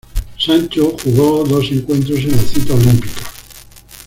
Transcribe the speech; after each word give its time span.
Sancho 0.39 0.97
jugó 1.03 1.43
dos 1.43 1.69
encuentros 1.69 2.21
en 2.21 2.31
la 2.31 2.37
cita 2.41 2.73
olímpica. 2.73 3.21